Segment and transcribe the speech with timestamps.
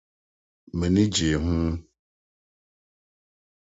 [0.77, 1.55] M’ani gyee ho.